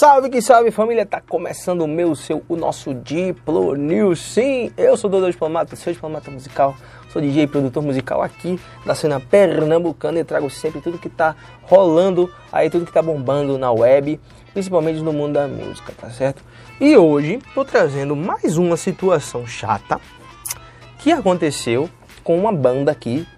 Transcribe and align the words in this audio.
Salve 0.00 0.30
que 0.30 0.40
salve 0.40 0.70
família, 0.70 1.04
tá 1.04 1.20
começando 1.20 1.82
o 1.82 1.86
meu, 1.86 2.12
o 2.12 2.16
seu, 2.16 2.42
o 2.48 2.56
nosso 2.56 2.94
Diplo 2.94 3.74
News. 3.74 4.18
Sim, 4.18 4.72
eu 4.74 4.96
sou 4.96 5.10
Dodô 5.10 5.30
Diplomata, 5.30 5.76
seu 5.76 5.92
diplomata 5.92 6.30
musical, 6.30 6.74
sou 7.12 7.20
DJ 7.20 7.42
e 7.42 7.46
produtor 7.46 7.82
musical 7.82 8.22
aqui 8.22 8.58
da 8.86 8.94
cena 8.94 9.20
pernambucana 9.20 10.18
e 10.18 10.24
trago 10.24 10.48
sempre 10.48 10.80
tudo 10.80 10.98
que 10.98 11.10
tá 11.10 11.36
rolando 11.64 12.32
aí, 12.50 12.70
tudo 12.70 12.86
que 12.86 12.92
tá 12.94 13.02
bombando 13.02 13.58
na 13.58 13.70
web, 13.70 14.18
principalmente 14.54 15.02
no 15.02 15.12
mundo 15.12 15.34
da 15.34 15.46
música, 15.46 15.92
tá 15.94 16.08
certo? 16.08 16.42
E 16.80 16.96
hoje 16.96 17.38
tô 17.54 17.62
trazendo 17.62 18.16
mais 18.16 18.56
uma 18.56 18.78
situação 18.78 19.46
chata 19.46 20.00
que 20.98 21.12
aconteceu 21.12 21.90
com 22.24 22.38
uma 22.38 22.54
banda 22.54 22.90
aqui 22.90 23.28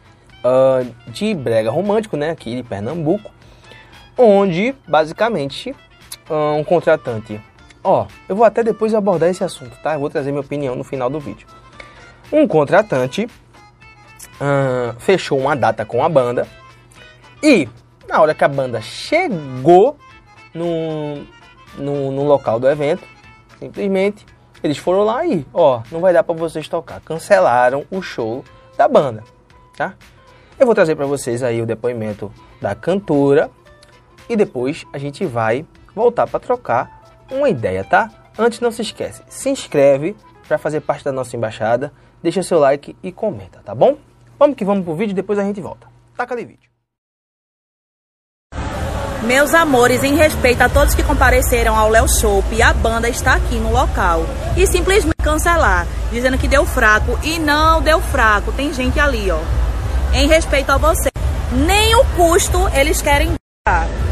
uh, 0.45 1.11
de 1.11 1.35
brega 1.35 1.73
romântico, 1.73 2.17
né, 2.17 2.31
aqui 2.31 2.55
de 2.55 2.63
Pernambuco, 2.63 3.33
onde 4.17 4.77
basicamente 4.87 5.75
um 6.31 6.65
contratante. 6.65 7.41
Ó, 7.85 8.07
eu 8.29 8.37
vou 8.37 8.45
até 8.45 8.63
depois 8.63 8.95
abordar 8.95 9.29
esse 9.29 9.43
assunto, 9.43 9.77
tá? 9.83 9.95
Eu 9.95 10.01
vou 10.01 10.09
trazer 10.11 10.31
minha 10.31 10.41
opinião 10.41 10.75
no 10.75 10.85
final 10.85 11.11
do 11.11 11.19
vídeo. 11.19 11.47
Um 12.33 12.47
contratante 12.47 13.29
fechou 14.99 15.39
uma 15.39 15.55
data 15.55 15.85
com 15.85 16.03
a 16.05 16.09
banda 16.09 16.47
e 17.43 17.69
na 18.09 18.21
hora 18.21 18.35
que 18.35 18.45
a 18.45 18.49
banda 18.49 18.81
chegou 18.81 19.97
no, 20.55 21.25
no, 21.77 22.13
no 22.13 22.25
local 22.25 22.59
do 22.59 22.69
evento, 22.69 23.03
simplesmente 23.59 24.27
eles 24.63 24.79
foram 24.79 25.03
lá 25.03 25.27
e, 25.27 25.47
ó, 25.53 25.83
não 25.91 26.01
vai 26.01 26.13
dar 26.13 26.23
para 26.23 26.35
vocês 26.35 26.69
tocar. 26.69 27.01
Cancelaram 27.01 27.85
o 27.91 28.01
show 28.01 28.45
da 28.77 28.87
banda, 28.87 29.25
tá? 29.77 29.95
Eu 30.59 30.67
vou 30.67 30.75
trazer 30.75 30.95
para 30.95 31.07
vocês 31.07 31.43
aí 31.43 31.61
o 31.61 31.67
depoimento 31.67 32.31
da 32.61 32.75
cantora 32.75 33.51
e 34.29 34.37
depois 34.37 34.85
a 34.93 34.99
gente 34.99 35.25
vai 35.25 35.67
voltar 35.95 36.27
para 36.27 36.41
trocar 36.41 37.25
uma 37.31 37.49
ideia, 37.49 37.85
tá? 37.85 38.11
Antes 38.39 38.61
não 38.61 38.71
se 38.71 38.83
esquece, 38.83 39.23
se 39.29 39.51
inscreve 39.51 40.17
para 40.47 40.59
fazer 40.59 40.81
parte 40.81 41.05
da 41.05 41.13
nossa 41.13 41.37
embaixada, 41.37 41.93
deixa 42.23 42.43
seu 42.43 42.59
like 42.59 42.97
e 43.03 43.13
comenta, 43.13 43.61
tá 43.65 43.75
bom? 43.75 43.97
Vamos 44.39 44.57
que 44.57 44.65
vamos 44.65 44.85
pro 44.85 44.95
vídeo, 44.95 45.15
depois 45.15 45.39
a 45.39 45.45
gente 45.45 45.61
volta. 45.61 45.87
Taca 46.17 46.35
de 46.37 46.45
vídeo. 46.45 46.73
Meus 49.25 49.55
amores, 49.55 50.03
em 50.03 50.17
respeito 50.17 50.63
a 50.63 50.69
todos 50.69 50.97
que 50.97 51.03
compareceram 51.03 51.77
ao 51.77 51.89
Léo 51.89 52.09
Show, 52.09 52.43
a 52.61 52.73
banda 52.73 53.09
está 53.09 53.35
aqui 53.35 53.55
no 53.55 53.71
local. 53.71 54.25
E 54.57 54.67
simplesmente 54.67 55.15
cancelar, 55.23 55.87
dizendo 56.11 56.37
que 56.37 56.49
deu 56.49 56.67
fraco. 56.67 57.17
E 57.23 57.39
não 57.39 57.81
deu 57.81 58.01
fraco, 58.01 58.51
tem 58.53 58.75
gente 58.75 58.99
ali, 58.99 59.31
ó. 59.31 59.39
Em 60.13 60.27
respeito 60.27 60.71
a 60.71 60.77
você. 60.77 61.11
Nem 61.53 61.95
o 61.95 62.05
custo 62.17 62.69
eles 62.75 63.01
querem 63.01 63.33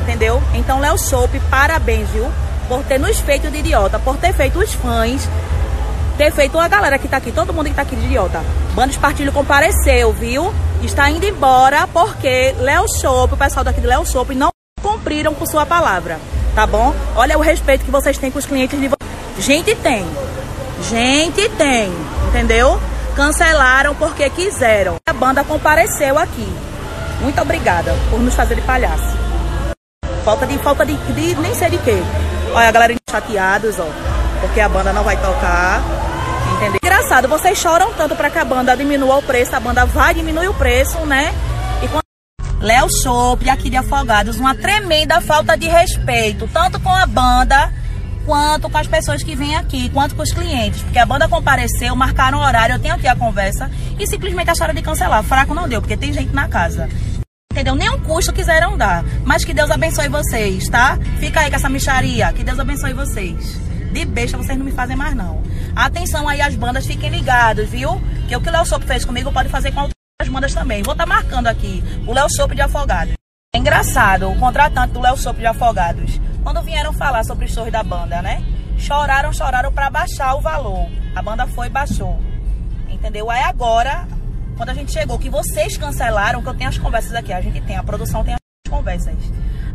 entendeu? 0.03 0.43
Então, 0.55 0.79
Léo 0.79 0.97
Soap, 0.97 1.34
parabéns, 1.51 2.09
viu? 2.11 2.31
Por 2.69 2.84
ter 2.84 2.98
nos 2.98 3.19
feito 3.19 3.51
de 3.51 3.59
idiota, 3.59 3.98
por 3.98 4.17
ter 4.17 4.33
feito 4.33 4.59
os 4.59 4.73
fãs, 4.75 5.29
ter 6.17 6.31
feito 6.33 6.59
a 6.59 6.69
galera 6.69 6.98
que 6.98 7.09
tá 7.09 7.17
aqui, 7.17 7.33
todo 7.33 7.53
mundo 7.53 7.69
que 7.69 7.75
tá 7.75 7.83
aqui 7.83 7.97
de 7.97 8.06
idiota. 8.06 8.43
Bando 8.75 8.91
Espartilho 8.91 9.33
compareceu, 9.33 10.12
viu? 10.12 10.53
Está 10.83 11.11
indo 11.11 11.25
embora 11.25 11.89
porque 11.89 12.55
Léo 12.59 12.89
Soap, 12.89 13.33
o 13.33 13.37
pessoal 13.37 13.65
daqui 13.65 13.81
de 13.81 13.87
Léo 13.87 14.06
Soap, 14.06 14.31
não 14.31 14.51
cumpriram 14.81 15.34
com 15.34 15.45
sua 15.47 15.67
palavra, 15.67 16.21
tá 16.55 16.67
bom? 16.67 16.95
Olha 17.17 17.37
o 17.37 17.41
respeito 17.41 17.84
que 17.84 17.91
vocês 17.91 18.19
têm 18.19 18.31
com 18.31 18.39
os 18.39 18.47
clientes 18.47 18.78
de 18.78 18.87
vocês. 18.87 19.45
Gente 19.45 19.75
tem, 19.75 20.06
gente 20.89 21.48
tem, 21.51 21.93
entendeu? 22.28 22.81
Cancelaram 23.17 23.95
porque 23.97 24.31
quiseram. 24.31 24.97
A 25.09 25.12
banda 25.12 25.43
compareceu 25.43 26.19
aqui. 26.19 26.48
Muito 27.21 27.41
obrigada 27.41 27.95
por 28.10 28.21
nos 28.21 28.34
fazer 28.34 28.55
de 28.55 28.62
palhaço. 28.62 29.29
Falta 30.25 30.47
de 30.47 30.58
falta 30.58 30.84
de, 30.84 30.94
de 30.94 31.34
nem 31.36 31.54
sei 31.54 31.70
de 31.70 31.78
quê. 31.78 32.03
Olha 32.53 32.69
a 32.69 32.72
galera 32.72 32.94
chateados, 33.08 33.78
ó, 33.78 33.86
porque 34.41 34.60
a 34.60 34.69
banda 34.69 34.92
não 34.92 35.04
vai 35.04 35.16
tocar. 35.16 35.82
Entendeu? 36.56 36.81
Engraçado, 36.82 37.28
vocês 37.28 37.58
choram 37.58 37.92
tanto 37.94 38.14
para 38.14 38.28
que 38.28 38.38
a 38.38 38.44
banda 38.44 38.76
diminua 38.76 39.16
o 39.16 39.22
preço, 39.22 39.54
a 39.54 39.60
banda 39.60 39.86
vai 39.86 40.14
diminuir 40.14 40.48
o 40.48 40.54
preço, 40.54 40.98
né? 41.06 41.32
E 41.82 41.88
quando... 41.88 42.03
Léo 42.60 42.88
Chopp, 43.03 43.48
aqui 43.48 43.70
de 43.70 43.76
Afogados, 43.76 44.38
uma 44.38 44.54
tremenda 44.54 45.20
falta 45.20 45.56
de 45.56 45.66
respeito, 45.66 46.48
tanto 46.53 46.78
com 46.80 46.94
a 46.94 47.06
banda 47.06 47.72
quanto 48.26 48.69
com 48.69 48.78
as 48.78 48.86
pessoas 48.86 49.22
que 49.22 49.34
vêm 49.34 49.56
aqui, 49.56 49.88
quanto 49.88 50.14
com 50.14 50.22
os 50.22 50.32
clientes. 50.32 50.82
Porque 50.82 50.98
a 50.98 51.06
banda 51.06 51.26
compareceu, 51.28 51.97
marcaram 51.97 52.38
horário, 52.38 52.75
eu 52.75 52.78
tenho 52.78 52.94
aqui 52.94 53.09
a 53.09 53.16
conversa 53.16 53.70
e 53.98 54.06
simplesmente 54.06 54.50
acharam 54.50 54.75
de 54.75 54.82
cancelar. 54.82 55.22
Fraco 55.22 55.54
não 55.54 55.69
deu, 55.69 55.80
porque 55.80 55.97
tem 55.97 56.12
gente 56.12 56.32
na 56.34 56.47
casa. 56.47 56.88
Entendeu? 57.53 57.75
Nenhum 57.75 57.99
custo 58.00 58.33
quiseram 58.33 58.78
dar. 58.78 59.05
Mas 59.25 59.44
que 59.44 59.53
Deus 59.53 59.72
abençoe 59.72 60.09
vocês, 60.09 60.69
tá? 60.69 60.97
Fica 61.19 61.41
aí 61.41 61.50
com 61.50 61.56
essa 61.56 61.69
micharia. 61.69 62.33
Que 62.33 62.44
Deus 62.44 62.61
abençoe 62.61 62.93
vocês. 62.93 63.61
De 63.93 64.05
besta 64.05 64.37
vocês 64.37 64.56
não 64.56 64.65
me 64.65 64.71
fazem 64.71 64.94
mais, 64.94 65.16
não. 65.16 65.43
Atenção 65.75 66.28
aí, 66.28 66.41
as 66.41 66.55
bandas, 66.55 66.87
fiquem 66.87 67.10
ligados, 67.10 67.69
viu? 67.69 68.00
Que 68.28 68.37
o 68.37 68.41
que 68.41 68.49
o 68.49 68.53
Léo 68.53 68.65
Sopo 68.65 68.87
fez 68.87 69.05
comigo 69.05 69.33
pode 69.33 69.49
fazer 69.49 69.72
com 69.72 69.81
outras 69.81 70.28
bandas 70.33 70.55
também. 70.55 70.84
Vou 70.84 70.93
estar 70.93 71.06
tá 71.06 71.12
marcando 71.12 71.49
aqui 71.49 71.83
o 72.06 72.12
Léo 72.12 72.31
Sopo 72.31 72.55
de 72.55 72.62
Afogados. 72.62 73.15
É 73.53 73.59
engraçado, 73.59 74.31
o 74.31 74.39
contratante 74.39 74.93
do 74.93 75.00
Léo 75.00 75.16
Sopo 75.16 75.41
de 75.41 75.47
Afogados, 75.47 76.21
quando 76.44 76.62
vieram 76.62 76.93
falar 76.93 77.25
sobre 77.25 77.47
os 77.47 77.53
shows 77.53 77.72
da 77.72 77.83
banda, 77.83 78.22
né? 78.22 78.44
Choraram, 78.78 79.33
choraram 79.33 79.72
para 79.72 79.91
baixar 79.91 80.37
o 80.37 80.41
valor. 80.41 80.89
A 81.16 81.21
banda 81.21 81.49
foi 81.49 81.66
e 81.66 81.71
baixou. 81.71 82.21
Entendeu? 82.89 83.28
Aí 83.28 83.43
agora 83.43 84.06
quando 84.56 84.71
a 84.71 84.75
gente 84.75 84.93
chegou, 84.93 85.19
que 85.19 85.31
vocês 85.31 85.77
cancelaram, 85.77 86.43
que 86.43 86.49
eu 86.49 86.55
tenho 86.55 86.69
as 86.69 86.78
conversas 86.78 87.15
aqui, 87.15 87.33
a 87.33 87.41
gente 87.41 87.61
tem, 87.62 87.77
a 87.77 87.83
produção 87.83 88.25
tem 88.25 88.34
as 88.34 88.71
conversas. 88.71 89.16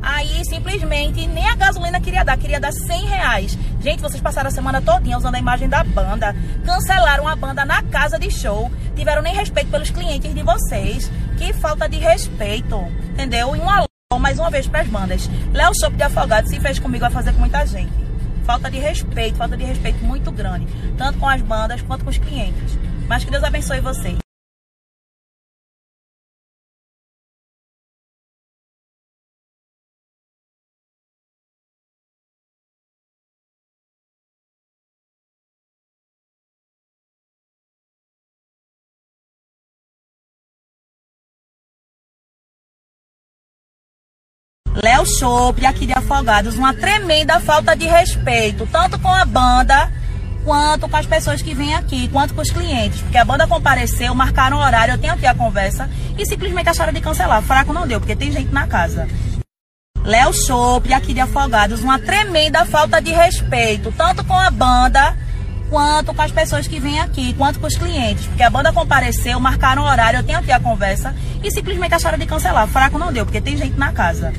Aí 0.02 0.46
simplesmente 0.46 1.25
nem 1.28 1.47
a 1.47 1.56
gasolina 1.56 2.00
queria 2.00 2.24
dar, 2.24 2.38
queria 2.38 2.59
dar 2.59 2.72
100 2.72 3.06
reais. 3.06 3.58
Gente, 3.81 4.02
vocês 4.02 4.22
passaram 4.22 4.50
a 4.50 4.52
semana 4.52 4.81
todinha 4.81 5.18
usando 5.18 5.35
a 5.35 5.40
imagem 5.40 5.68
da 5.68 5.84
banda, 5.84 6.35
cancelaram 6.64 7.28
a 7.28 7.35
banda 7.35 7.66
na 7.66 7.81
casa 7.84 8.19
de 8.19 8.30
show, 8.30 8.72
tiveram 8.96 9.22
nem 9.24 9.34
respeito 9.34 9.72
pelos 9.72 9.90
clientes 9.90 10.34
de 10.34 10.44
vocês. 10.44 11.12
Que 11.38 11.52
falta 11.53 11.90
de 11.90 11.97
respeito, 11.97 12.80
entendeu? 13.09 13.56
E 13.56 13.59
um 13.59 13.69
alô 13.69 13.88
mais 14.19 14.40
uma 14.40 14.50
vez 14.50 14.68
para 14.68 14.81
as 14.81 14.88
bandas. 14.88 15.30
Léo 15.52 15.74
Sopo 15.75 15.97
de 15.97 16.03
Afogado 16.03 16.47
se 16.47 16.59
fez 16.59 16.80
comigo, 16.80 17.02
vai 17.02 17.12
fazer 17.12 17.34
com 17.34 17.40
muita 17.40 17.66
gente. 17.66 17.91
Falta 18.46 18.69
de 18.69 18.78
respeito, 18.78 19.38
falta 19.38 19.58
de 19.58 19.64
respeito 19.64 20.03
muito 20.06 20.31
grande, 20.31 20.68
tanto 20.97 21.18
com 21.18 21.28
as 21.28 21.41
bandas 21.41 21.81
quanto 21.81 22.03
com 22.03 22.12
os 22.12 22.18
clientes. 22.18 22.78
Mas 23.08 23.25
que 23.25 23.31
Deus 23.31 23.44
abençoe 23.44 23.80
vocês. 23.80 24.25
Léo 44.84 45.06
Chopp, 45.06 45.66
aqui 45.66 45.86
de 45.86 45.94
Afogados, 45.94 46.56
uma 46.56 46.74
tremenda 46.74 47.40
falta 47.40 47.75
de 47.75 47.86
respeito, 47.86 48.68
tanto 48.69 49.00
com 49.00 49.08
a 49.08 49.24
banda 49.24 49.90
quanto 50.44 50.90
com 50.90 50.97
as 50.97 51.06
pessoas 51.06 51.41
que 51.41 51.56
vêm 51.56 51.74
aqui, 51.74 52.09
quanto 52.09 52.34
com 52.34 52.41
os 52.41 52.52
clientes. 52.52 53.00
Porque 53.02 53.18
a 53.18 53.24
banda 53.24 53.47
compareceu, 53.47 54.14
marcaram 54.14 54.58
horário, 54.58 54.94
eu 54.94 54.97
tenho 54.97 55.14
aqui 55.14 55.25
a 55.25 55.34
conversa, 55.34 55.90
e 56.18 56.25
simplesmente 56.25 56.69
acharam 56.69 56.91
de 56.91 57.00
cancelar. 57.00 57.41
Fraco 57.41 57.72
não 57.72 57.88
deu, 57.88 58.02
porque 58.02 58.18
tem 58.18 58.31
gente 58.31 58.52
na 58.52 58.68
casa. 58.68 59.08
Léo 60.03 60.34
Chopp, 60.34 60.94
aqui 60.94 61.14
de 61.14 61.22
Afogados, 61.22 61.81
uma 61.81 61.97
tremenda 61.97 62.66
falta 62.66 63.02
de 63.02 63.12
respeito, 63.12 63.94
tanto 63.97 64.25
com 64.25 64.38
a 64.38 64.52
banda 64.52 65.18
quanto 65.69 66.14
com 66.14 66.22
as 66.22 66.31
pessoas 66.31 66.67
que 66.67 66.79
vêm 66.79 66.99
aqui, 66.99 67.34
quanto 67.34 67.59
com 67.59 67.66
os 67.66 67.76
clientes. 67.76 68.26
Porque 68.28 68.44
a 68.44 68.49
banda 68.49 68.73
compareceu, 68.73 69.40
marcaram 69.40 69.84
horário, 69.84 70.20
eu 70.20 70.23
tenho 70.23 70.38
aqui 70.38 70.52
a 70.52 70.59
conversa, 70.59 71.16
e 71.41 71.49
simplesmente 71.49 71.96
acharam 71.96 72.17
de 72.17 72.26
cancelar. 72.26 72.67
Fraco 72.67 72.99
não 72.99 73.11
deu, 73.11 73.26
porque 73.26 73.41
tem 73.41 73.55
gente 73.55 73.79
na 73.79 73.94
casa. 73.94 74.34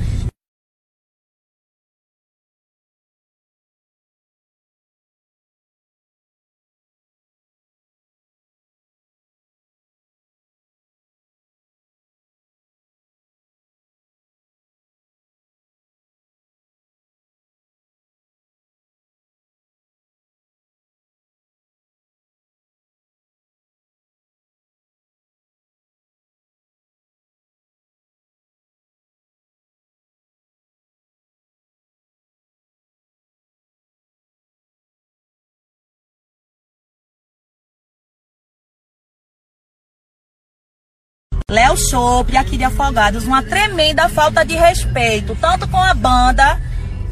Léo 41.49 41.77
Chopp, 41.77 42.35
aqui 42.35 42.57
de 42.57 42.65
Afogados, 42.65 43.23
uma 43.23 43.41
tremenda 43.41 44.09
falta 44.09 44.43
de 44.43 44.53
respeito, 44.53 45.33
tanto 45.39 45.65
com 45.69 45.81
a 45.81 45.93
banda 45.93 46.59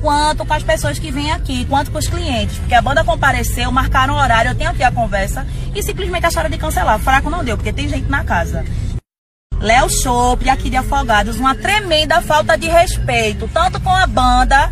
quanto 0.01 0.45
com 0.45 0.53
as 0.53 0.61
pessoas 0.61 0.99
que 0.99 1.09
vêm 1.09 1.31
aqui, 1.31 1.63
quanto 1.63 1.89
com 1.89 1.97
os 1.97 2.07
clientes. 2.09 2.57
Porque 2.57 2.73
a 2.73 2.81
banda 2.81 3.01
compareceu, 3.01 3.71
marcaram 3.71 4.13
o 4.13 4.17
horário, 4.17 4.51
eu 4.51 4.55
tenho 4.55 4.71
aqui 4.71 4.83
a 4.83 4.91
conversa 4.91 5.47
e 5.73 5.81
simplesmente 5.81 6.25
acharam 6.25 6.49
de 6.49 6.57
cancelar. 6.57 6.99
Fraco 6.99 7.29
não 7.29 7.45
deu, 7.45 7.55
porque 7.55 7.71
tem 7.71 7.87
gente 7.87 8.09
na 8.09 8.25
casa. 8.25 8.65
Léo 9.57 9.89
Chopp, 9.89 10.49
aqui 10.49 10.69
de 10.69 10.75
Afogados, 10.75 11.37
uma 11.39 11.55
tremenda 11.55 12.21
falta 12.21 12.57
de 12.57 12.67
respeito, 12.67 13.49
tanto 13.53 13.79
com 13.79 13.89
a 13.89 14.05
banda 14.05 14.69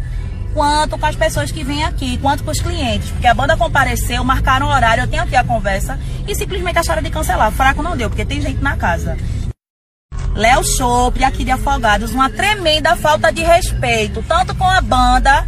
quanto 0.54 0.98
com 0.98 1.06
as 1.06 1.16
pessoas 1.16 1.54
que 1.54 1.64
vêm 1.64 1.86
aqui, 1.86 2.18
quanto 2.18 2.44
com 2.44 2.52
os 2.52 2.60
clientes. 2.60 3.10
Porque 3.12 3.28
a 3.28 3.34
banda 3.34 3.56
compareceu, 3.56 4.26
marcaram 4.26 4.68
o 4.68 4.70
horário, 4.70 5.06
eu 5.06 5.08
tenho 5.08 5.24
aqui 5.24 5.38
a 5.38 5.44
conversa 5.44 5.98
e 6.28 6.36
simplesmente 6.36 6.80
acharam 6.80 7.02
de 7.02 7.10
cancelar. 7.10 7.50
Fraco 7.50 7.82
não 7.82 7.96
deu, 7.96 8.10
porque 8.10 8.26
tem 8.26 8.42
gente 8.42 8.62
na 8.62 8.76
casa. 8.76 9.18
Léo 10.36 10.64
Chopp, 10.64 11.24
aqui 11.24 11.44
de 11.44 11.52
Afogados, 11.52 12.12
uma 12.12 12.30
tremenda 12.30 12.96
falta 12.96 13.32
de 13.32 13.44
respeito, 13.44 14.24
tanto 14.28 14.56
com 14.56 14.68
a 14.68 14.82
banda 14.82 15.48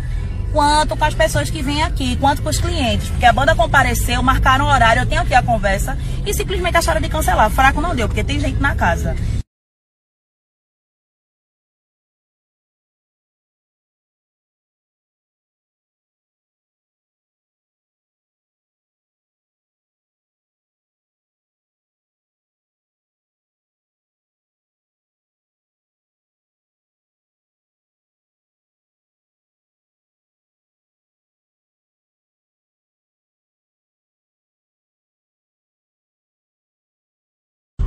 quanto 0.51 0.95
com 0.95 1.03
as 1.03 1.13
pessoas 1.13 1.49
que 1.49 1.61
vêm 1.61 1.81
aqui, 1.81 2.15
quanto 2.17 2.43
com 2.43 2.49
os 2.49 2.59
clientes. 2.59 3.09
Porque 3.09 3.25
a 3.25 3.33
banda 3.33 3.55
compareceu, 3.55 4.21
marcaram 4.21 4.65
o 4.65 4.69
horário, 4.69 5.01
eu 5.01 5.05
tenho 5.05 5.21
aqui 5.21 5.33
a 5.33 5.41
conversa 5.41 5.97
e 6.25 6.33
simplesmente 6.33 6.77
acharam 6.77 7.01
de 7.01 7.09
cancelar. 7.09 7.49
Fraco 7.49 7.81
não 7.81 7.95
deu, 7.95 8.07
porque 8.07 8.23
tem 8.23 8.39
gente 8.39 8.61
na 8.61 8.75
casa. 8.75 9.15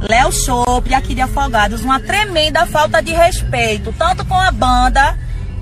Léo 0.01 0.31
Chopp, 0.31 0.95
aqui 0.95 1.13
de 1.13 1.21
Afogados, 1.21 1.83
uma 1.83 1.99
tremenda 1.99 2.65
falta 2.67 3.03
de 3.03 3.13
respeito, 3.13 3.93
tanto 3.99 4.25
com 4.25 4.35
a 4.35 4.51
banda 4.53 5.19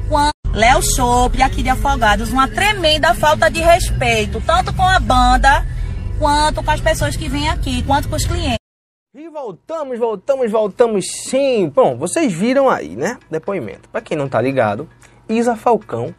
quanto. 0.09 0.37
Léo 0.53 0.83
Chopp, 0.83 1.43
aqui 1.43 1.63
de 1.63 1.71
Afogados, 1.71 2.31
uma 2.31 2.47
tremenda 2.47 3.15
falta 3.15 3.51
de 3.51 3.61
respeito, 3.61 4.41
tanto 4.47 4.75
com 4.75 4.83
a 4.83 5.01
banda 5.01 5.67
quanto 6.19 6.63
com 6.63 6.71
as 6.71 6.81
pessoas 6.81 7.17
que 7.17 7.29
vêm 7.31 7.49
aqui, 7.49 7.83
quanto 7.85 8.11
com 8.11 8.17
os 8.17 8.27
clientes. 8.27 8.59
E 9.15 9.27
voltamos, 9.31 9.99
voltamos, 9.99 10.51
voltamos 10.51 11.07
sim. 11.25 11.71
Bom, 11.75 11.97
vocês 11.97 12.31
viram 12.31 12.69
aí, 12.69 12.95
né? 12.95 13.19
Depoimento. 13.31 13.89
Para 13.89 14.03
quem 14.03 14.19
não 14.19 14.29
tá 14.29 14.41
ligado, 14.41 14.87
Isa 15.27 15.57
Falcão 15.57 16.15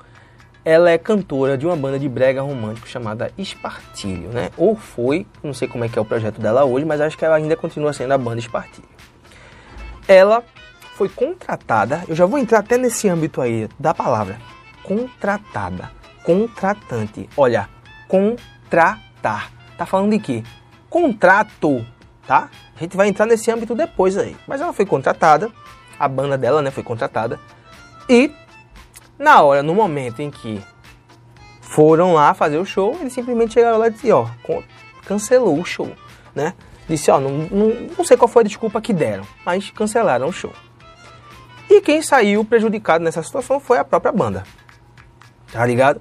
ela 0.67 0.91
é 0.91 0.97
cantora 0.97 1.57
de 1.57 1.65
uma 1.65 1.77
banda 1.77 1.97
de 1.97 2.09
brega 2.09 2.41
romântico 2.41 2.89
chamada 2.89 3.31
Espartilho, 3.37 4.27
né? 4.31 4.49
Ou 4.57 4.75
foi, 4.75 5.25
não 5.41 5.53
sei 5.53 5.65
como 5.65 5.85
é 5.85 5.87
que 5.87 5.97
é 5.97 6.01
o 6.01 6.03
projeto 6.03 6.41
dela 6.41 6.65
hoje, 6.65 6.83
mas 6.83 6.99
acho 6.99 7.17
que 7.17 7.23
ela 7.23 7.37
ainda 7.37 7.55
continua 7.55 7.93
sendo 7.93 8.11
a 8.11 8.17
banda 8.17 8.39
Espartilho. 8.39 8.85
Ela 10.09 10.43
foi 10.97 11.07
contratada, 11.07 12.03
eu 12.05 12.13
já 12.13 12.25
vou 12.25 12.37
entrar 12.37 12.59
até 12.59 12.77
nesse 12.77 13.07
âmbito 13.07 13.39
aí 13.39 13.69
da 13.79 13.93
palavra, 13.93 14.39
contratada, 14.83 15.89
contratante. 16.25 17.29
Olha, 17.37 17.69
contratar. 18.09 19.49
Tá 19.77 19.85
falando 19.85 20.11
de 20.11 20.19
quê? 20.19 20.43
Contrato, 20.89 21.85
tá? 22.27 22.49
A 22.75 22.79
gente 22.81 22.97
vai 22.97 23.07
entrar 23.07 23.25
nesse 23.25 23.49
âmbito 23.49 23.73
depois 23.73 24.17
aí. 24.17 24.35
Mas 24.45 24.59
ela 24.59 24.73
foi 24.73 24.85
contratada, 24.85 25.49
a 25.97 26.09
banda 26.09 26.37
dela, 26.37 26.61
né, 26.61 26.71
foi 26.71 26.83
contratada 26.83 27.39
e 28.09 28.29
na 29.17 29.41
hora, 29.41 29.63
no 29.63 29.73
momento 29.73 30.21
em 30.21 30.29
que 30.29 30.61
foram 31.61 32.13
lá 32.13 32.33
fazer 32.33 32.57
o 32.57 32.65
show, 32.65 32.97
eles 32.99 33.13
simplesmente 33.13 33.53
chegaram 33.53 33.77
lá 33.77 33.87
e 33.87 33.91
disseram, 33.91 34.29
ó, 34.49 34.61
cancelou 35.05 35.59
o 35.59 35.65
show, 35.65 35.91
né? 36.33 36.53
Disse, 36.87 37.11
ó, 37.11 37.19
não, 37.19 37.31
não, 37.31 37.67
não 37.97 38.05
sei 38.05 38.15
qual 38.15 38.27
foi 38.27 38.41
a 38.43 38.45
desculpa 38.47 38.79
que 38.79 38.93
deram, 38.93 39.25
mas 39.45 39.69
cancelaram 39.71 40.27
o 40.27 40.31
show. 40.31 40.53
E 41.69 41.81
quem 41.81 42.01
saiu 42.01 42.45
prejudicado 42.45 43.03
nessa 43.03 43.21
situação 43.21 43.59
foi 43.59 43.77
a 43.77 43.83
própria 43.83 44.11
banda. 44.11 44.43
Tá 45.51 45.65
ligado? 45.65 45.99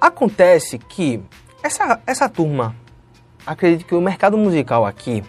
Acontece 0.00 0.78
que 0.78 1.20
essa, 1.62 2.00
essa 2.06 2.28
turma, 2.28 2.76
acredito 3.44 3.86
que 3.86 3.94
o 3.94 4.00
mercado 4.00 4.38
musical 4.38 4.86
aqui, 4.86 5.24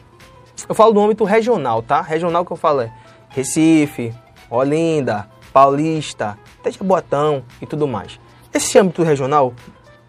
eu 0.67 0.75
falo 0.75 0.91
do 0.91 1.01
âmbito 1.01 1.23
regional, 1.23 1.81
tá? 1.81 2.01
Regional 2.01 2.45
que 2.45 2.51
eu 2.51 2.57
falo 2.57 2.81
é 2.81 2.93
Recife, 3.29 4.13
Olinda, 4.49 5.27
Paulista, 5.51 6.37
até 6.59 6.71
Jaboatão 6.71 7.43
e 7.61 7.65
tudo 7.65 7.87
mais. 7.87 8.19
Esse 8.53 8.77
âmbito 8.77 9.03
regional, 9.03 9.53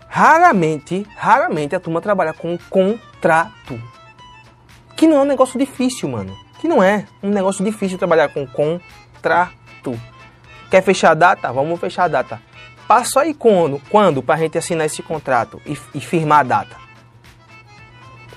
raramente, 0.08 1.06
raramente 1.16 1.74
a 1.74 1.80
turma 1.80 2.00
trabalha 2.00 2.32
com 2.32 2.58
contrato. 2.68 3.80
Que 4.96 5.06
não 5.06 5.18
é 5.18 5.20
um 5.22 5.26
negócio 5.26 5.58
difícil, 5.58 6.08
mano. 6.08 6.36
Que 6.60 6.68
não 6.68 6.82
é 6.82 7.06
um 7.22 7.30
negócio 7.30 7.64
difícil 7.64 7.98
trabalhar 7.98 8.28
com 8.28 8.46
contrato. 8.46 9.98
Quer 10.70 10.82
fechar 10.82 11.12
a 11.12 11.14
data? 11.14 11.52
Vamos 11.52 11.80
fechar 11.80 12.04
a 12.04 12.08
data. 12.08 12.40
Passa 12.86 13.20
aí 13.20 13.34
quando, 13.34 13.80
quando 13.88 14.22
pra 14.22 14.36
gente 14.36 14.58
assinar 14.58 14.86
esse 14.86 15.02
contrato 15.02 15.60
e, 15.64 15.78
e 15.94 16.00
firmar 16.00 16.40
a 16.40 16.42
data? 16.42 16.76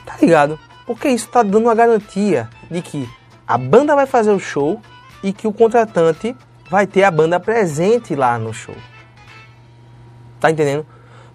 Tá 0.05 0.15
ligado? 0.21 0.59
Porque 0.85 1.09
isso 1.09 1.27
tá 1.29 1.41
dando 1.41 1.65
uma 1.65 1.75
garantia 1.75 2.49
de 2.69 2.81
que 2.81 3.09
a 3.47 3.57
banda 3.57 3.95
vai 3.95 4.05
fazer 4.05 4.31
o 4.31 4.39
show 4.39 4.81
e 5.23 5.33
que 5.33 5.47
o 5.47 5.53
contratante 5.53 6.35
vai 6.69 6.87
ter 6.87 7.03
a 7.03 7.11
banda 7.11 7.39
presente 7.39 8.15
lá 8.15 8.37
no 8.37 8.53
show. 8.53 8.75
Tá 10.39 10.51
entendendo? 10.51 10.85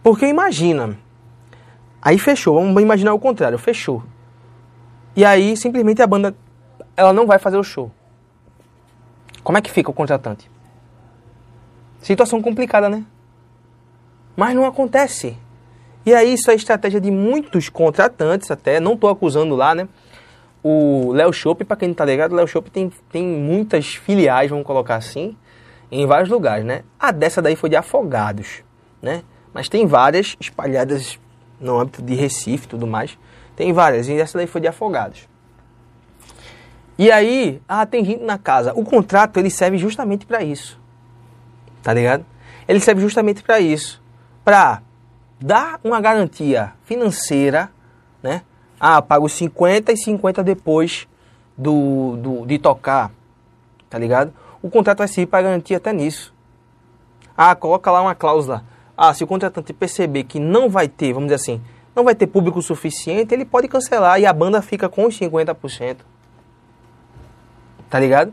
Porque 0.03 0.27
imagina, 0.27 0.97
aí 2.01 2.19
fechou, 2.19 2.55
vamos 2.55 2.83
imaginar 2.83 3.15
o 3.15 3.19
contrário, 3.19 3.59
fechou. 3.59 4.03
E 5.15 5.25
aí 5.25 5.57
simplesmente 5.57 6.03
a 6.03 6.07
banda 6.07 6.35
ela 6.97 7.13
não 7.13 7.27
vai 7.27 7.39
fazer 7.39 7.57
o 7.57 7.65
show. 7.65 7.91
Como 9.43 9.57
é 9.57 9.63
que 9.63 9.71
fica 9.71 9.91
o 9.91 9.95
contratante? 9.95 10.51
Situação 12.03 12.43
complicada, 12.43 12.89
né? 12.89 13.05
Mas 14.37 14.55
não 14.55 14.65
acontece. 14.65 15.37
E 16.05 16.15
aí 16.15 16.35
isso 16.35 16.51
é 16.51 16.55
estratégia 16.55 17.01
de 17.01 17.11
muitos 17.11 17.69
contratantes 17.69 18.51
até, 18.51 18.81
não 18.81 18.95
estou 18.95 19.11
acusando 19.11 19.55
lá, 19.55 19.75
né? 19.75 19.89
O 20.63 21.13
Léo 21.13 21.33
Shop, 21.33 21.65
para 21.65 21.77
quem 21.77 21.89
não 21.89 21.95
tá 21.95 22.05
ligado, 22.05 22.33
o 22.33 22.35
Léo 22.37 22.47
Shop 22.47 22.71
tem, 22.71 22.91
tem 23.11 23.25
muitas 23.27 23.95
filiais, 23.95 24.51
vamos 24.51 24.67
colocar 24.67 24.97
assim, 24.97 25.37
em 25.91 26.07
vários 26.07 26.29
lugares, 26.29 26.65
né? 26.65 26.83
A 26.99 27.11
dessa 27.11 27.41
daí 27.41 27.57
foi 27.57 27.71
de 27.71 27.77
Afogados, 27.77 28.63
né? 29.01 29.23
Mas 29.55 29.69
tem 29.69 29.87
várias 29.87 30.37
espalhadas 30.39 31.19
no 31.61 31.79
âmbito 31.79 32.03
de 32.03 32.15
Recife 32.15 32.67
e 32.67 32.69
tudo 32.69 32.87
mais. 32.87 33.19
Tem 33.57 33.73
várias, 33.73 34.09
e 34.09 34.15
essa 34.15 34.39
daí 34.39 34.47
foi 34.47 34.61
de 34.61 34.69
Afogados. 34.69 35.29
E 36.99 37.13
aí, 37.13 37.63
ah, 37.69 37.87
tem 37.87 38.05
gente 38.05 38.25
na 38.25 38.37
casa. 38.37 38.73
O 38.75 38.85
contrato, 38.85 39.39
ele 39.39 39.51
serve 39.51 39.79
justamente 39.79 40.27
para 40.27 40.43
isso. 40.43 40.81
Tá 41.81 41.95
ligado? 41.95 42.27
Ele 42.67 42.81
serve 42.81 43.01
justamente 43.01 43.43
para 43.43 43.61
isso. 43.61 44.03
Para 44.45 44.83
dar 45.41 45.79
uma 45.85 46.01
garantia 46.01 46.73
financeira, 46.85 47.71
né? 48.21 48.43
Ah, 48.81 49.03
pago 49.03 49.29
50 49.29 49.93
e 49.93 49.97
50 49.97 50.43
depois 50.43 51.09
do, 51.57 52.17
do, 52.17 52.47
de 52.47 52.59
tocar, 52.59 53.11
tá 53.91 53.99
ligado? 53.99 54.33
O 54.63 54.71
contrato 54.71 54.99
vai 54.99 55.09
servir 55.09 55.27
para 55.27 55.43
garantir 55.43 55.75
até 55.75 55.93
nisso. 55.93 56.33
Ah, 57.37 57.55
coloca 57.55 57.91
lá 57.91 58.03
uma 58.03 58.15
cláusula. 58.15 58.65
Ah, 58.97 59.13
se 59.15 59.23
o 59.23 59.27
contratante 59.27 59.73
perceber 59.73 60.25
que 60.25 60.41
não 60.41 60.69
vai 60.69 60.89
ter, 60.89 61.13
vamos 61.13 61.29
dizer 61.29 61.37
assim, 61.37 61.61
não 61.95 62.05
vai 62.05 62.15
ter 62.15 62.27
público 62.27 62.61
suficiente, 62.63 63.35
ele 63.35 63.45
pode 63.45 63.69
cancelar 63.69 64.21
e 64.21 64.27
a 64.27 64.33
banda 64.33 64.63
fica 64.63 64.89
com 64.89 65.07
os 65.07 65.19
50%. 65.19 65.99
Tá 67.91 67.99
ligado? 67.99 68.33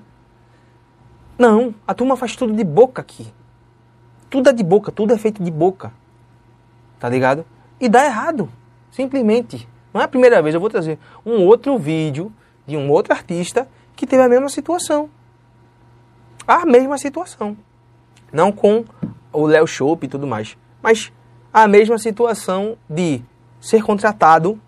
Não, 1.37 1.73
a 1.87 1.93
turma 1.93 2.15
faz 2.15 2.35
tudo 2.35 2.53
de 2.53 2.63
boca 2.63 3.01
aqui. 3.01 3.33
Tudo 4.29 4.49
é 4.49 4.53
de 4.53 4.63
boca, 4.63 4.91
tudo 4.91 5.13
é 5.13 5.17
feito 5.17 5.43
de 5.43 5.51
boca. 5.51 5.91
Tá 6.99 7.09
ligado? 7.09 7.45
E 7.79 7.89
dá 7.89 8.05
errado. 8.05 8.49
Simplesmente. 8.91 9.67
Não 9.95 10.01
é 10.01 10.03
a 10.03 10.09
primeira 10.09 10.41
vez, 10.41 10.53
eu 10.53 10.59
vou 10.59 10.69
trazer 10.69 10.99
um 11.25 11.45
outro 11.45 11.77
vídeo 11.77 12.29
de 12.67 12.75
um 12.75 12.91
outro 12.91 13.13
artista 13.13 13.65
que 13.95 14.05
teve 14.05 14.21
a 14.21 14.27
mesma 14.27 14.49
situação. 14.49 15.09
A 16.45 16.65
mesma 16.65 16.97
situação. 16.97 17.55
Não 18.29 18.51
com 18.51 18.83
o 19.31 19.45
Léo 19.45 19.65
Chopp 19.65 20.05
e 20.05 20.09
tudo 20.09 20.27
mais, 20.27 20.57
mas 20.83 21.13
a 21.53 21.65
mesma 21.65 21.97
situação 21.97 22.77
de 22.89 23.21
ser 23.61 23.83
contratado 23.83 24.59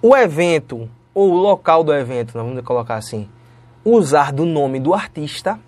o 0.00 0.16
evento 0.16 0.88
ou 1.12 1.30
o 1.30 1.36
local 1.36 1.84
do 1.84 1.92
evento, 1.92 2.32
vamos 2.32 2.58
colocar 2.62 2.94
assim, 2.94 3.28
usar 3.84 4.32
do 4.32 4.46
nome 4.46 4.80
do 4.80 4.94
artista 4.94 5.60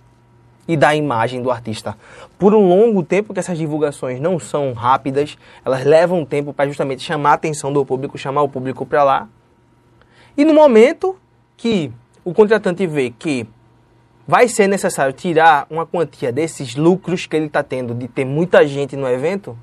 e 0.73 0.77
da 0.77 0.95
imagem 0.95 1.43
do 1.43 1.51
artista. 1.51 1.97
Por 2.39 2.55
um 2.55 2.67
longo 2.67 3.03
tempo 3.03 3.35
que 3.35 3.41
essas 3.41 3.59
divulgações 3.59 4.19
não 4.19 4.39
são 4.39 4.73
rápidas, 4.73 5.37
elas 5.65 5.85
levam 5.85 6.25
tempo 6.25 6.53
para 6.53 6.67
justamente 6.67 7.03
chamar 7.03 7.33
a 7.33 7.35
atenção 7.35 7.71
do 7.73 7.85
público, 7.85 8.17
chamar 8.17 8.43
o 8.43 8.49
público 8.49 8.87
para 8.87 9.05
lá. 9.05 9.29
E 10.37 10.45
no 10.45 10.55
momento 10.55 11.17
que 11.59 11.93
o 12.25 12.33
contratante 12.33 12.87
vê 12.87 13.11
que 13.11 13.47
vai 14.27 14.49
ser 14.49 14.67
necessário 14.67 15.13
tirar 15.13 15.67
uma 15.69 15.85
quantia 15.85 16.33
desses 16.33 16.75
lucros 16.75 17.27
que 17.27 17.37
ele 17.37 17.47
está 17.47 17.63
tendo 17.63 17.95
de 17.95 18.09
ter 18.09 18.25
muita 18.25 18.67
gente 18.67 18.97
no 18.97 19.07
evento. 19.07 19.59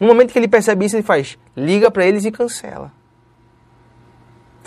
No 0.00 0.06
momento 0.06 0.32
que 0.32 0.38
ele 0.38 0.48
percebe 0.48 0.86
isso, 0.86 0.96
ele 0.96 1.02
faz, 1.02 1.36
liga 1.54 1.90
para 1.90 2.06
eles 2.06 2.24
e 2.24 2.30
cancela. 2.30 2.90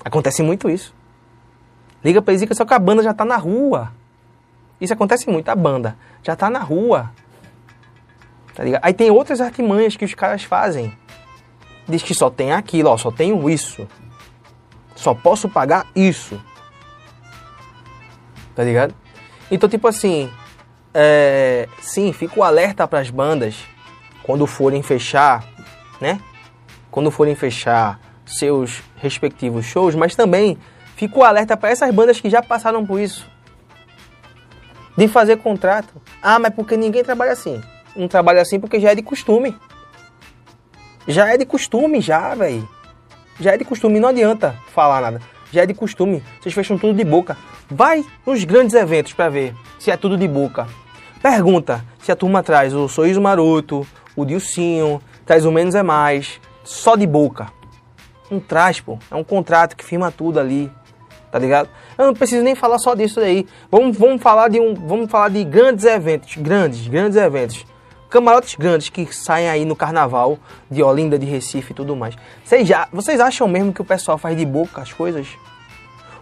Acontece 0.05 0.43
muito 0.43 0.69
isso. 0.69 0.93
Liga 2.03 2.21
para 2.21 2.33
eles 2.33 2.43
e 2.43 2.47
cancela 2.47 2.67
que 2.67 2.73
a 2.75 2.79
banda 2.79 3.01
já 3.01 3.11
está 3.11 3.25
na 3.25 3.37
rua. 3.37 3.91
Isso 4.81 4.93
acontece 4.93 5.29
muito, 5.29 5.47
a 5.47 5.55
banda 5.55 5.95
já 6.23 6.33
está 6.33 6.49
na 6.49 6.59
rua. 6.59 7.11
Tá 8.55 8.63
ligado? 8.63 8.83
Aí 8.83 8.93
tem 8.93 9.11
outras 9.11 9.39
artimanhas 9.39 9.95
que 9.95 10.03
os 10.03 10.15
caras 10.15 10.43
fazem. 10.43 10.91
Diz 11.87 12.01
que 12.01 12.15
só 12.15 12.31
tem 12.31 12.51
aquilo, 12.51 12.89
ó, 12.89 12.97
só 12.97 13.11
tenho 13.11 13.47
isso. 13.47 13.87
Só 14.95 15.13
posso 15.13 15.47
pagar 15.47 15.85
isso. 15.95 16.41
Tá 18.55 18.63
ligado? 18.63 18.93
Então, 19.51 19.69
tipo 19.69 19.87
assim, 19.87 20.31
é, 20.93 21.67
sim, 21.79 22.11
fica 22.11 22.39
o 22.39 22.43
alerta 22.43 22.87
para 22.87 22.99
as 22.99 23.09
bandas 23.09 23.55
quando 24.23 24.47
forem 24.47 24.81
fechar, 24.81 25.45
né? 25.99 26.19
Quando 26.89 27.11
forem 27.11 27.35
fechar 27.35 27.99
seus 28.25 28.81
respectivos 28.97 29.65
shows, 29.65 29.95
mas 29.95 30.15
também 30.15 30.57
fica 30.95 31.19
o 31.19 31.23
alerta 31.23 31.55
para 31.55 31.69
essas 31.69 31.93
bandas 31.93 32.19
que 32.19 32.29
já 32.29 32.41
passaram 32.41 32.85
por 32.85 32.99
isso. 32.99 33.29
De 34.97 35.07
fazer 35.07 35.37
contrato. 35.37 36.01
Ah, 36.21 36.39
mas 36.39 36.53
porque 36.53 36.75
ninguém 36.75 37.03
trabalha 37.03 37.31
assim 37.31 37.61
não 37.95 38.07
trabalha 38.07 38.41
assim 38.41 38.59
porque 38.59 38.79
já 38.79 38.91
é 38.91 38.95
de 38.95 39.01
costume. 39.01 39.55
Já 41.07 41.33
é 41.33 41.37
de 41.37 41.45
costume, 41.45 41.99
já, 41.99 42.33
velho. 42.35 42.67
Já 43.39 43.53
é 43.53 43.57
de 43.57 43.65
costume, 43.65 43.99
não 43.99 44.09
adianta 44.09 44.55
falar 44.73 45.01
nada. 45.01 45.21
Já 45.51 45.63
é 45.63 45.65
de 45.65 45.73
costume. 45.73 46.23
Vocês 46.39 46.53
fecham 46.53 46.77
tudo 46.77 46.93
de 46.93 47.03
boca. 47.03 47.37
Vai 47.69 48.05
nos 48.25 48.43
grandes 48.43 48.75
eventos 48.75 49.13
para 49.13 49.29
ver 49.29 49.55
se 49.79 49.91
é 49.91 49.97
tudo 49.97 50.17
de 50.17 50.27
boca. 50.27 50.67
Pergunta 51.21 51.83
se 51.99 52.11
a 52.11 52.15
turma 52.15 52.43
traz 52.43 52.73
o 52.73 52.87
Sorriso 52.87 53.21
Maroto, 53.21 53.85
o 54.15 54.25
Dilcinho, 54.25 55.01
traz 55.25 55.45
o 55.45 55.51
Menos 55.51 55.75
é 55.75 55.83
Mais, 55.83 56.39
só 56.63 56.95
de 56.95 57.07
boca. 57.07 57.47
Não 58.29 58.39
traz, 58.39 58.79
pô. 58.79 58.97
É 59.09 59.15
um 59.15 59.23
contrato 59.23 59.75
que 59.75 59.83
firma 59.83 60.11
tudo 60.11 60.39
ali. 60.39 60.71
Tá 61.31 61.39
ligado? 61.39 61.69
Eu 61.97 62.07
não 62.07 62.13
preciso 62.13 62.43
nem 62.43 62.55
falar 62.55 62.77
só 62.77 62.93
disso 62.93 63.19
aí. 63.19 63.47
Vamos, 63.71 63.97
vamos 63.97 64.21
falar 64.21 64.49
de 64.49 64.59
um, 64.59 64.73
vamos 64.73 65.09
falar 65.09 65.29
de 65.29 65.43
grandes 65.43 65.85
eventos, 65.85 66.35
grandes, 66.35 66.87
grandes 66.87 67.17
eventos 67.17 67.65
camarotes 68.11 68.55
grandes 68.55 68.89
que 68.89 69.07
saem 69.15 69.49
aí 69.49 69.63
no 69.63 69.73
carnaval 69.73 70.37
de 70.69 70.83
Olinda, 70.83 71.17
de 71.17 71.25
Recife 71.25 71.71
e 71.71 71.73
tudo 71.73 71.95
mais. 71.95 72.13
Vocês, 72.43 72.67
já, 72.67 72.87
vocês 72.91 73.21
acham 73.21 73.47
mesmo 73.47 73.71
que 73.71 73.81
o 73.81 73.85
pessoal 73.85 74.17
faz 74.17 74.37
de 74.37 74.45
boca 74.45 74.81
as 74.81 74.91
coisas? 74.91 75.27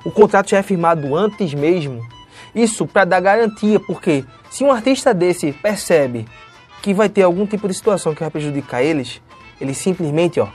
O 0.05 0.11
contrato 0.11 0.51
já 0.51 0.59
é 0.59 0.63
firmado 0.63 1.15
antes 1.15 1.53
mesmo. 1.53 2.07
Isso 2.53 2.85
para 2.85 3.05
dar 3.05 3.19
garantia, 3.19 3.79
porque 3.79 4.23
se 4.51 4.63
um 4.63 4.71
artista 4.71 5.13
desse 5.13 5.51
percebe 5.51 6.27
que 6.81 6.93
vai 6.93 7.09
ter 7.09 7.23
algum 7.23 7.45
tipo 7.45 7.67
de 7.67 7.73
situação 7.73 8.13
que 8.13 8.21
vai 8.21 8.29
prejudicar 8.29 8.83
eles, 8.83 9.19
eles 9.59 9.77
simplesmente 9.77 10.39
ó, 10.39 10.47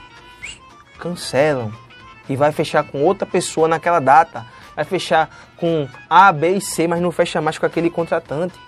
cancelam 0.97 1.71
e 2.29 2.35
vai 2.35 2.51
fechar 2.51 2.83
com 2.83 3.03
outra 3.03 3.25
pessoa 3.25 3.67
naquela 3.67 3.99
data. 3.99 4.45
Vai 4.75 4.85
fechar 4.85 5.29
com 5.57 5.87
A, 6.09 6.31
B 6.31 6.57
e 6.57 6.61
C, 6.61 6.87
mas 6.87 7.01
não 7.01 7.11
fecha 7.11 7.41
mais 7.41 7.57
com 7.57 7.65
aquele 7.65 7.89
contratante. 7.89 8.59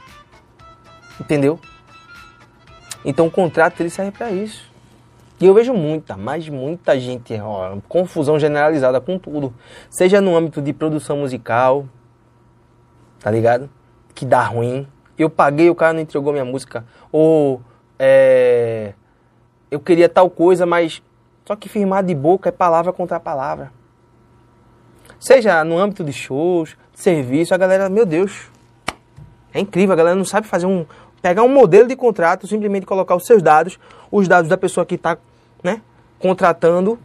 Entendeu? 1.19 1.59
Então 3.03 3.27
o 3.27 3.31
contrato 3.31 3.81
ele 3.81 3.89
serve 3.89 4.11
para 4.11 4.31
isso. 4.31 4.67
E 5.39 5.45
eu 5.45 5.53
vejo 5.53 5.73
muita, 5.73 6.17
mas 6.17 6.49
muita 6.49 6.99
gente, 6.99 7.39
ó, 7.39 7.77
confusão 7.87 8.39
generalizada 8.39 8.99
com 8.99 9.19
tudo. 9.19 9.53
Seja 9.89 10.19
no 10.19 10.35
âmbito 10.35 10.61
de 10.61 10.73
produção 10.73 11.17
musical, 11.17 11.85
tá 13.19 13.29
ligado? 13.29 13.69
Que 14.15 14.25
dá 14.25 14.43
ruim. 14.43 14.87
Eu 15.17 15.29
paguei, 15.29 15.69
o 15.69 15.75
cara 15.75 15.93
não 15.93 16.01
entregou 16.01 16.33
minha 16.33 16.45
música. 16.45 16.85
Ou 17.11 17.61
é, 17.99 18.93
eu 19.69 19.79
queria 19.79 20.09
tal 20.09 20.29
coisa, 20.29 20.65
mas 20.65 21.03
só 21.47 21.55
que 21.55 21.69
firmar 21.69 22.03
de 22.03 22.13
boca 22.13 22.49
é 22.49 22.51
palavra 22.51 22.91
contra 22.91 23.19
palavra. 23.21 23.71
Seja 25.17 25.63
no 25.63 25.79
âmbito 25.79 26.03
de 26.03 26.11
shows, 26.11 26.75
de 26.93 26.99
serviço, 26.99 27.53
a 27.53 27.57
galera, 27.57 27.87
meu 27.87 28.05
Deus, 28.05 28.49
é 29.53 29.61
incrível, 29.61 29.93
a 29.93 29.95
galera 29.95 30.15
não 30.15 30.25
sabe 30.25 30.45
fazer 30.45 30.65
um, 30.65 30.85
pegar 31.21 31.43
um 31.43 31.47
modelo 31.47 31.87
de 31.87 31.95
contrato, 31.95 32.45
simplesmente 32.45 32.85
colocar 32.85 33.15
os 33.15 33.25
seus 33.25 33.41
dados, 33.41 33.79
os 34.11 34.27
dados 34.27 34.49
da 34.49 34.57
pessoa 34.57 34.85
que 34.85 34.95
está 34.95 35.17
né, 35.63 35.81
contratando, 36.19 36.99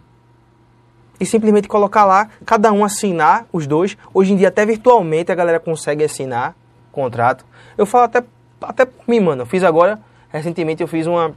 e 1.21 1.25
simplesmente 1.25 1.69
colocar 1.69 2.05
lá, 2.05 2.29
cada 2.45 2.73
um 2.73 2.85
assinar, 2.85 3.47
os 3.53 3.65
dois. 3.65 3.97
Hoje 4.13 4.33
em 4.33 4.37
dia, 4.37 4.49
até 4.49 4.67
virtualmente, 4.67 5.31
a 5.31 5.37
galera 5.37 5.61
consegue 5.61 6.03
assinar 6.03 6.57
contrato. 6.91 7.45
Eu 7.79 7.87
falo 7.87 8.05
até, 8.07 8.25
até 8.61 8.85
por 8.85 9.05
mim, 9.07 9.21
mano. 9.21 9.43
Eu 9.43 9.47
fiz 9.47 9.63
agora, 9.63 10.01
recentemente, 10.31 10.83
eu 10.83 10.89
fiz 10.89 11.07
uma, 11.07 11.33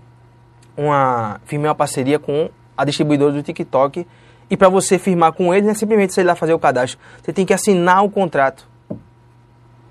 uma. 0.75 1.39
Firmei 1.45 1.69
uma 1.69 1.75
parceria 1.75 2.17
com 2.17 2.50
a 2.77 2.86
distribuidora 2.86 3.32
do 3.32 3.44
TikTok. 3.44 4.05
E 4.50 4.55
para 4.58 4.70
você 4.70 5.00
firmar 5.00 5.34
com 5.34 5.53
eles, 5.53 5.65
não 5.65 5.72
é 5.72 5.75
simplesmente 5.75 6.13
você 6.13 6.22
ir 6.22 6.25
lá 6.25 6.36
fazer 6.36 6.53
o 6.53 6.60
cadastro. 6.60 7.00
Você 7.22 7.34
tem 7.34 7.46
que 7.46 7.53
assinar 7.53 8.03
o 8.03 8.10
contrato. 8.10 8.67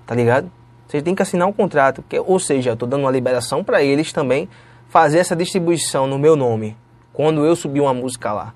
Tá 0.05 0.15
ligado? 0.15 0.51
Você 0.87 1.01
tem 1.01 1.15
que 1.15 1.21
assinar 1.21 1.47
um 1.47 1.53
contrato, 1.53 2.03
que, 2.07 2.19
ou 2.19 2.39
seja, 2.39 2.69
eu 2.69 2.73
estou 2.73 2.87
dando 2.87 3.01
uma 3.01 3.11
liberação 3.11 3.63
para 3.63 3.81
eles 3.81 4.13
também 4.13 4.47
fazer 4.87 5.17
essa 5.17 5.35
distribuição 5.35 6.07
no 6.07 6.19
meu 6.19 6.35
nome, 6.35 6.77
quando 7.11 7.43
eu 7.43 7.55
subir 7.55 7.81
uma 7.81 7.93
música 7.93 8.31
lá. 8.31 8.53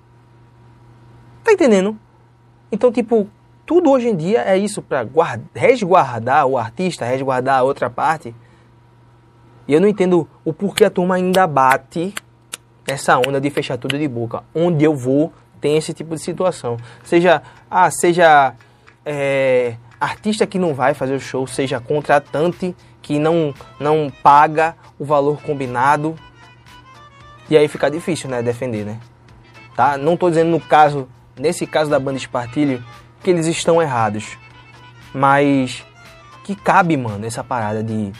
Tá 1.44 1.52
entendendo? 1.52 1.98
Então, 2.72 2.92
tipo, 2.92 3.28
tudo 3.66 3.90
hoje 3.90 4.10
em 4.10 4.16
dia 4.16 4.42
é 4.42 4.58
isso 4.58 4.82
para 4.82 5.08
resguardar 5.54 6.46
o 6.46 6.58
artista, 6.58 7.04
resguardar 7.04 7.60
a 7.60 7.64
outra 7.64 7.90
parte. 7.90 8.34
E 9.68 9.74
eu 9.74 9.82
não 9.82 9.88
entendo 9.88 10.28
o 10.46 10.54
porquê 10.54 10.86
a 10.86 10.90
turma 10.90 11.16
ainda 11.16 11.46
bate 11.48 12.14
essa 12.90 13.18
onda 13.18 13.40
de 13.40 13.50
fechar 13.50 13.78
tudo 13.78 13.98
de 13.98 14.08
boca. 14.08 14.44
Onde 14.54 14.84
eu 14.84 14.96
vou, 14.96 15.32
tem 15.62 15.78
esse 15.78 15.94
tipo 15.94 16.16
de 16.16 16.22
situação. 16.22 16.78
Seja, 17.04 17.42
ah, 17.70 17.90
seja 17.92 18.54
é, 19.06 19.76
artista 20.00 20.48
que 20.48 20.58
não 20.58 20.74
vai 20.74 20.94
fazer 20.94 21.14
o 21.14 21.20
show, 21.20 21.46
seja 21.46 21.80
contratante 21.80 22.76
que 23.02 23.20
não, 23.20 23.54
não 23.80 24.12
paga 24.24 24.76
o 24.98 25.06
valor 25.06 25.42
combinado. 25.42 26.16
E 27.50 27.58
aí 27.58 27.68
fica 27.68 27.90
difícil, 27.90 28.30
né, 28.30 28.42
defender, 28.42 28.86
né? 28.86 29.00
Tá? 29.76 29.98
Não 29.98 30.14
estou 30.14 30.30
dizendo 30.30 30.50
no 30.50 30.60
caso, 30.60 31.08
nesse 31.38 31.66
caso 31.66 31.90
da 31.90 32.00
banda 32.00 32.18
Espartilho, 32.18 32.84
que 33.24 33.30
eles 33.30 33.48
estão 33.48 33.82
errados. 33.82 34.38
Mas 35.14 35.84
que 36.44 36.56
cabe, 36.56 36.96
mano, 36.98 37.26
essa 37.26 37.44
parada 37.44 37.84
de 37.84 38.12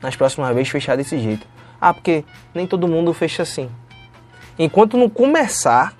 nas 0.00 0.16
próximas 0.16 0.54
vezes 0.54 0.68
fechar 0.68 0.96
desse 0.96 1.18
jeito. 1.18 1.46
Ah, 1.80 1.92
porque 1.92 2.24
nem 2.54 2.66
todo 2.66 2.88
mundo 2.88 3.12
fecha 3.12 3.42
assim. 3.42 3.70
Enquanto 4.58 4.96
não 4.96 5.08
começar, 5.08 5.94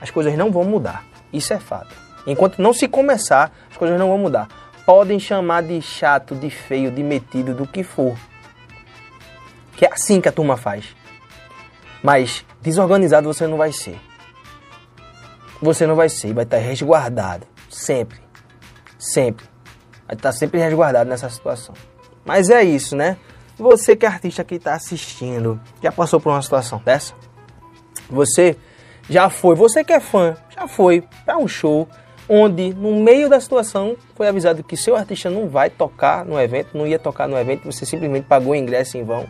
as 0.00 0.10
coisas 0.10 0.36
não 0.36 0.50
vão 0.52 0.64
mudar. 0.64 1.04
Isso 1.32 1.52
é 1.52 1.58
fato. 1.58 1.94
Enquanto 2.26 2.60
não 2.60 2.72
se 2.72 2.86
começar, 2.86 3.52
as 3.70 3.76
coisas 3.76 3.98
não 3.98 4.08
vão 4.08 4.18
mudar. 4.18 4.48
Podem 4.86 5.18
chamar 5.18 5.62
de 5.62 5.80
chato, 5.82 6.34
de 6.34 6.50
feio, 6.50 6.90
de 6.90 7.02
metido, 7.02 7.54
do 7.54 7.66
que 7.66 7.82
for. 7.82 8.16
Que 9.76 9.86
é 9.86 9.92
assim 9.92 10.20
que 10.20 10.28
a 10.28 10.32
turma 10.32 10.56
faz. 10.56 10.94
Mas 12.02 12.44
desorganizado 12.60 13.32
você 13.32 13.46
não 13.46 13.56
vai 13.56 13.72
ser. 13.72 13.98
Você 15.60 15.86
não 15.86 15.94
vai 15.94 16.08
ser, 16.08 16.32
vai 16.32 16.44
estar 16.44 16.58
resguardado. 16.58 17.46
Sempre. 17.68 18.20
Sempre. 18.98 19.46
Vai 20.06 20.16
estar 20.16 20.32
sempre 20.32 20.60
resguardado 20.60 21.08
nessa 21.08 21.28
situação. 21.28 21.74
Mas 22.24 22.50
é 22.50 22.62
isso, 22.62 22.96
né? 22.96 23.16
Você 23.58 23.94
que 23.94 24.06
é 24.06 24.08
artista 24.08 24.42
que 24.42 24.54
está 24.54 24.74
assistindo, 24.74 25.60
já 25.82 25.92
passou 25.92 26.18
por 26.18 26.30
uma 26.30 26.40
situação 26.40 26.80
dessa? 26.84 27.14
Você 28.10 28.56
já 29.08 29.30
foi, 29.30 29.54
você 29.54 29.82
que 29.82 29.92
é 29.92 30.00
fã, 30.00 30.36
já 30.54 30.68
foi 30.68 31.02
para 31.24 31.38
um 31.38 31.48
show 31.48 31.88
onde 32.28 32.72
no 32.74 33.00
meio 33.00 33.28
da 33.28 33.40
situação 33.40 33.96
foi 34.14 34.28
avisado 34.28 34.62
que 34.62 34.76
seu 34.76 34.94
artista 34.94 35.28
não 35.28 35.48
vai 35.48 35.68
tocar 35.68 36.24
no 36.24 36.40
evento, 36.40 36.78
não 36.78 36.86
ia 36.86 36.98
tocar 36.98 37.26
no 37.26 37.36
evento, 37.36 37.64
você 37.64 37.84
simplesmente 37.84 38.24
pagou 38.26 38.52
o 38.52 38.56
ingresso 38.56 38.96
em 38.96 39.02
vão. 39.02 39.26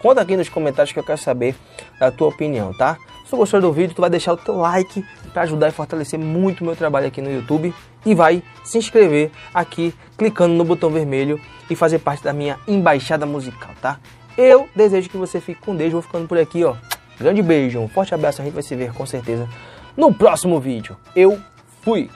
Conta 0.00 0.20
aqui 0.20 0.36
nos 0.36 0.48
comentários 0.48 0.92
que 0.92 0.98
eu 0.98 1.04
quero 1.04 1.18
saber 1.18 1.54
a 2.00 2.10
tua 2.10 2.28
opinião, 2.28 2.72
tá? 2.74 2.98
Se 3.24 3.30
tu 3.30 3.36
gostou 3.36 3.60
do 3.60 3.72
vídeo, 3.72 3.94
tu 3.94 4.00
vai 4.00 4.10
deixar 4.10 4.32
o 4.32 4.36
teu 4.36 4.56
like 4.56 5.04
para 5.32 5.42
ajudar 5.42 5.68
e 5.68 5.72
fortalecer 5.72 6.18
muito 6.18 6.60
o 6.60 6.64
meu 6.64 6.76
trabalho 6.76 7.06
aqui 7.06 7.20
no 7.20 7.30
YouTube 7.30 7.72
e 8.04 8.14
vai 8.14 8.42
se 8.64 8.78
inscrever 8.78 9.30
aqui 9.54 9.94
clicando 10.16 10.54
no 10.54 10.64
botão 10.64 10.90
vermelho 10.90 11.40
e 11.70 11.74
fazer 11.74 12.00
parte 12.00 12.22
da 12.22 12.32
minha 12.32 12.58
embaixada 12.66 13.24
musical, 13.24 13.70
tá? 13.80 13.98
Eu 14.36 14.68
desejo 14.74 15.08
que 15.08 15.16
você 15.16 15.40
fique 15.40 15.60
com 15.60 15.74
Deus, 15.74 15.92
vou 15.92 16.02
ficando 16.02 16.28
por 16.28 16.38
aqui, 16.38 16.62
ó. 16.64 16.74
Grande 17.18 17.42
beijo, 17.42 17.78
um 17.80 17.88
forte 17.88 18.14
abraço, 18.14 18.40
a 18.40 18.44
gente 18.44 18.54
vai 18.54 18.62
se 18.62 18.74
ver 18.74 18.92
com 18.92 19.06
certeza 19.06 19.48
no 19.96 20.12
próximo 20.12 20.60
vídeo. 20.60 20.96
Eu 21.14 21.40
Fui! 21.86 22.10